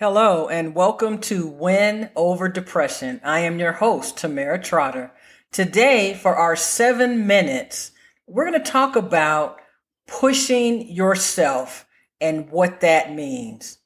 [0.00, 3.20] Hello, and welcome to Win Over Depression.
[3.24, 5.12] I am your host, Tamera Trotter.
[5.50, 7.90] Today, for our seven minutes,
[8.28, 9.60] we're going to talk about
[10.06, 11.86] pushing yourself
[12.20, 13.78] and what that means.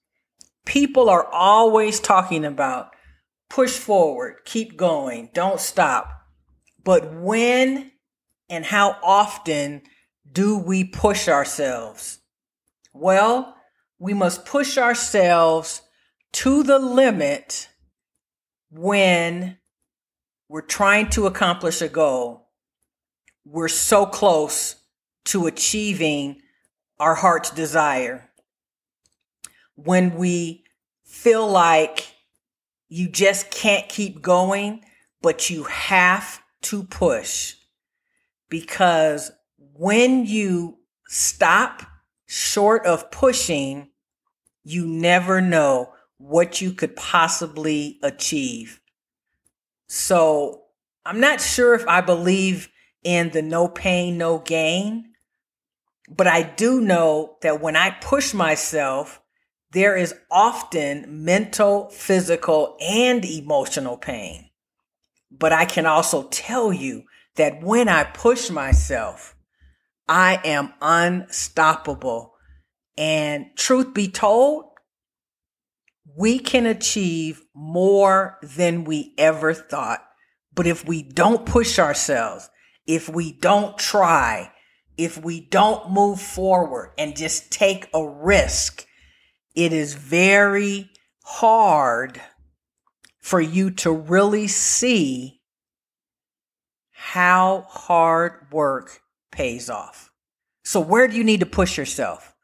[0.66, 2.93] People are always talking about
[3.48, 6.10] push forward, keep going, don't stop.
[6.82, 7.92] But when
[8.48, 9.82] and how often
[10.30, 12.18] do we push ourselves?
[12.92, 13.56] Well,
[13.98, 15.82] we must push ourselves
[16.32, 17.68] to the limit
[18.70, 19.58] when
[20.48, 22.48] we're trying to accomplish a goal.
[23.44, 24.76] We're so close
[25.26, 26.42] to achieving
[26.98, 28.30] our heart's desire.
[29.76, 30.64] When we
[31.04, 32.13] feel like
[32.88, 34.84] you just can't keep going,
[35.22, 37.54] but you have to push
[38.48, 39.32] because
[39.74, 41.82] when you stop
[42.26, 43.88] short of pushing,
[44.62, 48.80] you never know what you could possibly achieve.
[49.88, 50.62] So
[51.04, 52.68] I'm not sure if I believe
[53.02, 55.12] in the no pain, no gain,
[56.08, 59.20] but I do know that when I push myself,
[59.74, 64.48] there is often mental, physical, and emotional pain.
[65.30, 67.02] But I can also tell you
[67.34, 69.34] that when I push myself,
[70.08, 72.34] I am unstoppable.
[72.96, 74.66] And truth be told,
[76.16, 80.04] we can achieve more than we ever thought.
[80.54, 82.48] But if we don't push ourselves,
[82.86, 84.52] if we don't try,
[84.96, 88.86] if we don't move forward and just take a risk,
[89.54, 90.90] it is very
[91.22, 92.20] hard
[93.20, 95.40] for you to really see
[96.90, 99.00] how hard work
[99.30, 100.10] pays off.
[100.64, 102.34] So where do you need to push yourself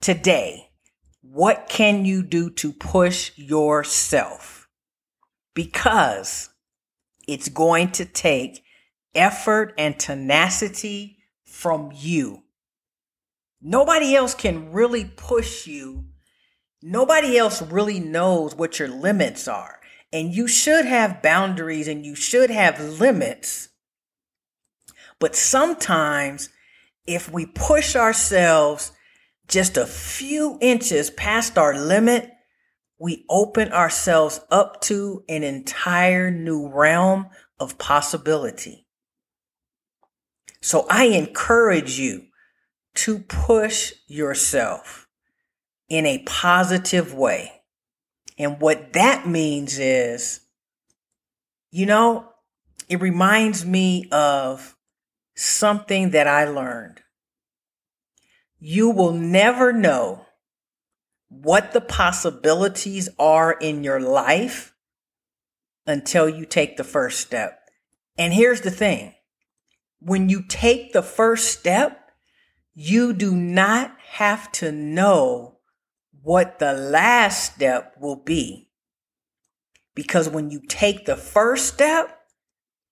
[0.00, 0.70] today?
[1.22, 4.68] What can you do to push yourself?
[5.54, 6.50] Because
[7.28, 8.62] it's going to take
[9.14, 12.42] effort and tenacity from you.
[13.60, 16.06] Nobody else can really push you.
[16.82, 19.80] Nobody else really knows what your limits are.
[20.12, 23.68] And you should have boundaries and you should have limits.
[25.18, 26.48] But sometimes
[27.06, 28.92] if we push ourselves
[29.46, 32.30] just a few inches past our limit,
[32.98, 38.86] we open ourselves up to an entire new realm of possibility.
[40.62, 42.26] So I encourage you
[42.96, 45.08] to push yourself
[45.90, 47.52] in a positive way.
[48.38, 50.40] And what that means is,
[51.70, 52.26] you know,
[52.88, 54.74] it reminds me of
[55.36, 57.02] something that I learned
[58.60, 60.26] you will never know
[61.28, 64.74] what the possibilities are in your life
[65.86, 67.58] until you take the first step.
[68.18, 69.14] And here's the thing.
[70.00, 72.10] When you take the first step,
[72.74, 75.56] you do not have to know
[76.22, 78.68] what the last step will be.
[79.94, 82.20] Because when you take the first step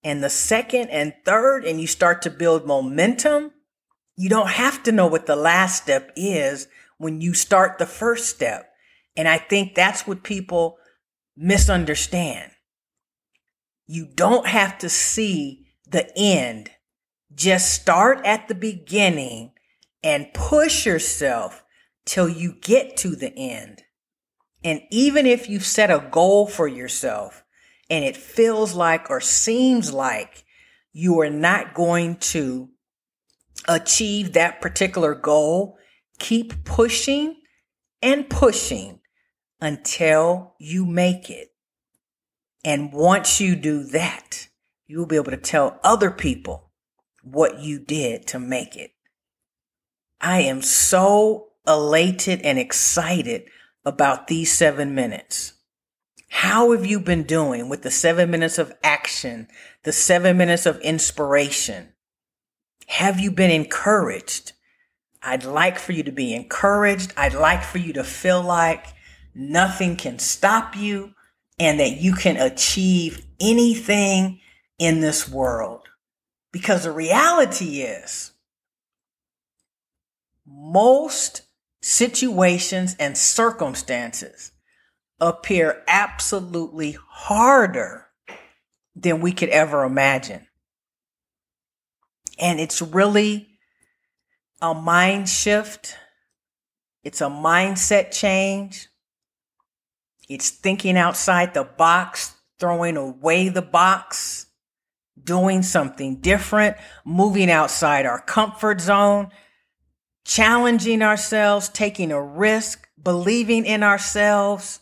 [0.03, 3.53] and the second and third and you start to build momentum,
[4.17, 6.69] you don't have to know what the last step is
[6.99, 8.69] when you start the first step.
[9.17, 10.79] And I think that's what people
[11.37, 12.53] misunderstand.
[13.87, 16.71] You don't have to see the end.
[17.35, 19.53] Just start at the beginning
[20.03, 21.65] and push yourself
[22.09, 23.83] till you get to the end.
[24.65, 27.45] And even if you've set a goal for yourself
[27.91, 30.45] and it feels like or seems like
[30.91, 32.71] you are not going to
[33.69, 35.77] achieve that particular goal,
[36.19, 37.37] keep pushing
[38.01, 39.01] and pushing
[39.61, 41.49] until you make it.
[42.65, 44.49] And once you do that,
[44.87, 46.71] you'll be able to tell other people
[47.23, 48.93] what you did to make it.
[50.23, 53.45] I am so elated and excited
[53.85, 55.53] about these seven minutes.
[56.31, 59.49] How have you been doing with the seven minutes of action,
[59.85, 61.91] the seven minutes of inspiration?
[62.89, 64.53] Have you been encouraged?
[65.23, 67.13] I'd like for you to be encouraged.
[67.17, 68.87] I'd like for you to feel like
[69.35, 71.15] nothing can stop you
[71.59, 74.41] and that you can achieve anything
[74.79, 75.89] in this world.
[76.53, 78.33] Because the reality is,
[80.47, 81.43] most
[81.81, 84.53] situations and circumstances
[85.21, 88.07] appear absolutely harder
[88.95, 90.47] than we could ever imagine.
[92.39, 93.49] And it's really
[94.61, 95.97] a mind shift.
[97.03, 98.89] It's a mindset change.
[100.29, 104.47] It's thinking outside the box, throwing away the box,
[105.23, 109.31] doing something different, moving outside our comfort zone,
[110.29, 114.81] challenging ourselves, taking a risk, believing in ourselves.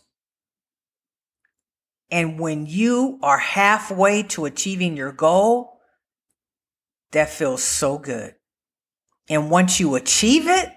[2.11, 5.81] And when you are halfway to achieving your goal,
[7.13, 8.35] that feels so good.
[9.29, 10.73] And once you achieve it,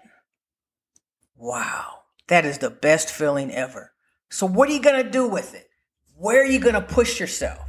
[1.35, 3.91] wow, that is the best feeling ever.
[4.29, 5.67] So, what are you going to do with it?
[6.15, 7.59] Where are you going to push yourself?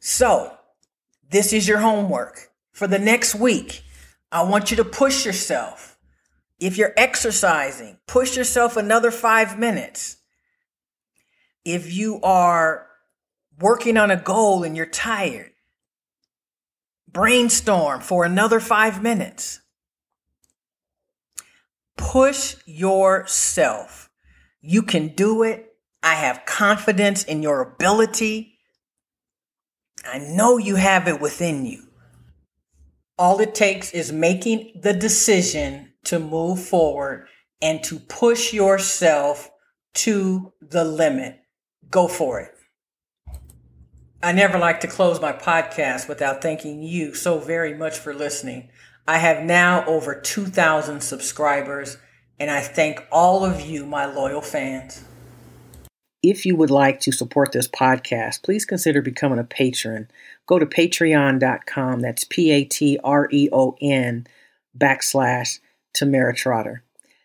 [0.00, 0.56] So,
[1.30, 3.82] this is your homework for the next week.
[4.32, 5.95] I want you to push yourself.
[6.58, 10.16] If you're exercising, push yourself another five minutes.
[11.64, 12.86] If you are
[13.58, 15.52] working on a goal and you're tired,
[17.10, 19.60] brainstorm for another five minutes.
[21.96, 24.10] Push yourself.
[24.60, 25.74] You can do it.
[26.02, 28.58] I have confidence in your ability.
[30.04, 31.84] I know you have it within you.
[33.18, 37.28] All it takes is making the decision to move forward
[37.62, 39.50] and to push yourself
[39.94, 41.40] to the limit.
[41.90, 42.52] Go for it.
[44.22, 48.70] I never like to close my podcast without thanking you so very much for listening.
[49.06, 51.96] I have now over 2,000 subscribers,
[52.40, 55.04] and I thank all of you, my loyal fans.
[56.22, 60.10] If you would like to support this podcast, please consider becoming a patron.
[60.46, 62.00] Go to patreon.com.
[62.00, 64.26] That's P A T R E O N
[64.76, 65.60] backslash
[65.96, 66.82] Tamera Trotter.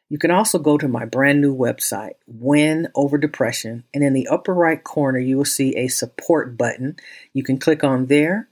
[0.10, 4.28] You can also go to my brand new website, Win Over Depression, and in the
[4.28, 6.98] upper right corner, you will see a support button.
[7.34, 8.50] You can click on there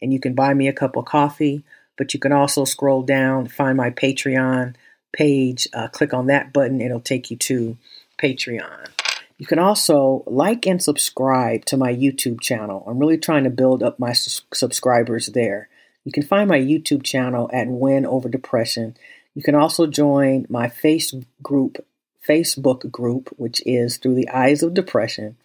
[0.00, 1.64] and you can buy me a cup of coffee,
[1.96, 4.76] but you can also scroll down, find my Patreon
[5.12, 7.76] page, uh, click on that button, it'll take you to
[8.22, 8.88] Patreon.
[9.36, 12.84] You can also like and subscribe to my YouTube channel.
[12.86, 15.68] I'm really trying to build up my su- subscribers there.
[16.04, 18.96] You can find my YouTube channel at Win Over Depression.
[19.34, 21.84] You can also join my face group,
[22.28, 25.36] Facebook group, which is Through the Eyes of Depression.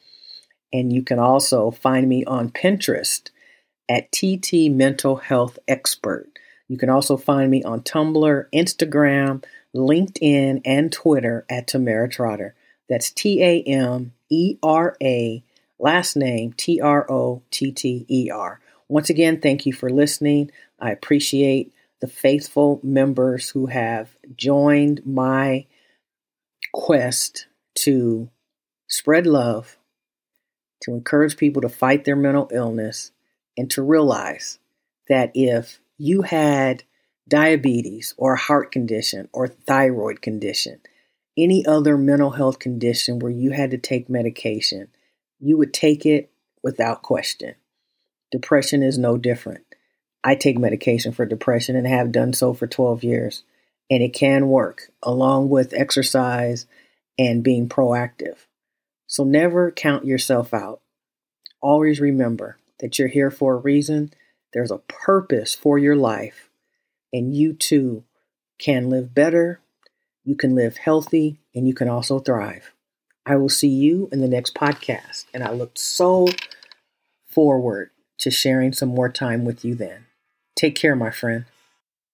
[0.73, 3.29] And you can also find me on Pinterest
[3.87, 6.27] at TT Mental Health Expert.
[6.67, 9.43] You can also find me on Tumblr, Instagram,
[9.75, 12.55] LinkedIn, and Twitter at Tamera Trotter.
[12.89, 15.43] That's T A M E R A,
[15.79, 18.59] last name T R O T T E R.
[18.87, 20.51] Once again, thank you for listening.
[20.79, 25.65] I appreciate the faithful members who have joined my
[26.73, 28.29] quest to
[28.87, 29.77] spread love,
[30.81, 33.11] to encourage people to fight their mental illness,
[33.57, 34.59] and to realize
[35.07, 36.83] that if you had
[37.27, 40.79] diabetes or a heart condition or thyroid condition,
[41.37, 44.87] any other mental health condition where you had to take medication,
[45.39, 46.31] you would take it
[46.63, 47.55] without question.
[48.31, 49.64] Depression is no different.
[50.25, 53.43] I take medication for depression and have done so for 12 years,
[53.89, 56.65] and it can work along with exercise
[57.17, 58.37] and being proactive.
[59.07, 60.81] So never count yourself out.
[61.61, 64.11] Always remember that you're here for a reason,
[64.51, 66.49] there's a purpose for your life,
[67.13, 68.03] and you too
[68.57, 69.61] can live better
[70.25, 72.73] you can live healthy, and you can also thrive.
[73.27, 76.27] I will see you in the next podcast, and I look so
[77.29, 80.04] forward to sharing some more time with you then.
[80.55, 81.45] Take care, my friend.